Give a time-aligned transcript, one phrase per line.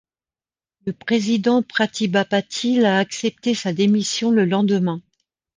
[0.87, 4.99] Le président Pratibha Patil a accepté sa démission le lendemain.